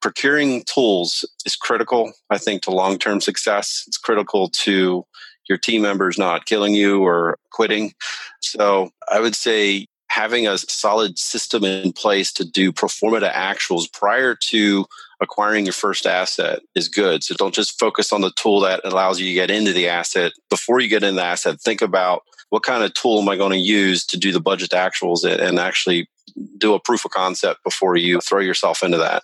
procuring 0.01 0.63
tools 0.63 1.29
is 1.45 1.55
critical, 1.55 2.11
I 2.29 2.39
think, 2.39 2.63
to 2.63 2.71
long-term 2.71 3.21
success. 3.21 3.83
It's 3.87 3.97
critical 3.97 4.49
to 4.63 5.05
your 5.49 5.57
team 5.57 5.81
members 5.81 6.17
not 6.17 6.45
killing 6.45 6.73
you 6.73 7.03
or 7.03 7.37
quitting. 7.51 7.93
So 8.41 8.91
I 9.11 9.19
would 9.19 9.35
say 9.35 9.87
having 10.09 10.47
a 10.47 10.57
solid 10.57 11.19
system 11.19 11.63
in 11.63 11.91
place 11.91 12.31
to 12.33 12.45
do 12.45 12.71
pro 12.71 12.87
forma 12.87 13.19
to 13.19 13.29
actuals 13.29 13.91
prior 13.91 14.35
to 14.35 14.85
acquiring 15.21 15.65
your 15.65 15.73
first 15.73 16.05
asset 16.05 16.61
is 16.75 16.87
good. 16.87 17.23
So 17.23 17.35
don't 17.35 17.53
just 17.53 17.79
focus 17.79 18.13
on 18.13 18.21
the 18.21 18.31
tool 18.31 18.61
that 18.61 18.81
allows 18.85 19.19
you 19.19 19.27
to 19.27 19.33
get 19.33 19.51
into 19.51 19.73
the 19.73 19.89
asset. 19.89 20.31
Before 20.49 20.79
you 20.79 20.87
get 20.87 21.03
into 21.03 21.15
the 21.15 21.23
asset, 21.23 21.59
think 21.61 21.81
about 21.81 22.23
what 22.49 22.63
kind 22.63 22.83
of 22.83 22.93
tool 22.93 23.19
am 23.19 23.29
I 23.29 23.35
going 23.35 23.51
to 23.51 23.57
use 23.57 24.05
to 24.07 24.17
do 24.17 24.31
the 24.31 24.39
budget 24.39 24.71
actuals 24.71 25.23
and 25.23 25.59
actually 25.59 26.09
do 26.57 26.73
a 26.73 26.79
proof 26.79 27.05
of 27.05 27.11
concept 27.11 27.63
before 27.63 27.95
you 27.95 28.19
throw 28.21 28.39
yourself 28.39 28.81
into 28.81 28.97
that. 28.97 29.23